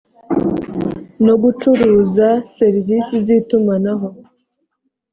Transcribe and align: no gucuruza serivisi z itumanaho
no 1.25 1.33
gucuruza 1.41 2.27
serivisi 2.57 3.13
z 3.25 3.27
itumanaho 3.37 4.09